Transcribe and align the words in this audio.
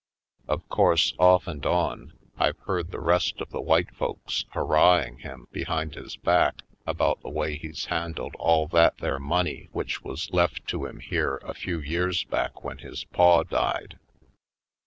Of 0.47 0.67
course, 0.67 1.13
off 1.19 1.45
and 1.47 1.63
on, 1.63 2.13
I've 2.35 2.57
heard 2.61 2.89
the 2.89 2.99
rest 2.99 3.39
of 3.39 3.51
the 3.51 3.61
white 3.61 3.93
folks 3.95 4.45
hurrahing 4.49 5.19
him 5.19 5.45
behind 5.51 5.93
his 5.93 6.15
back 6.17 6.63
about 6.87 7.21
the 7.21 7.29
way 7.29 7.55
he's 7.55 7.85
handled 7.85 8.33
all 8.39 8.67
that 8.69 8.97
there 8.97 9.19
money 9.19 9.69
which 9.73 10.01
w^as 10.01 10.33
left 10.33 10.65
to 10.69 10.87
him 10.87 11.01
here 11.01 11.37
a 11.45 11.53
few 11.53 11.79
years 11.79 12.23
back 12.23 12.63
when 12.63 12.79
his 12.79 13.03
paw 13.03 13.43
died. 13.43 13.99